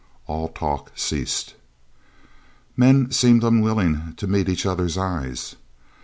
[0.25, 1.53] All talk ceased.
[2.75, 5.57] Men seemed unwilling to meet each other's eyes.